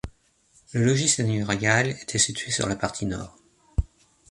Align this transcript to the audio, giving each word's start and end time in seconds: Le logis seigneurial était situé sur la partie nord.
Le 0.73 0.83
logis 0.83 1.09
seigneurial 1.09 1.89
était 1.91 2.17
situé 2.17 2.49
sur 2.49 2.67
la 2.67 2.75
partie 2.75 3.05
nord. 3.05 3.37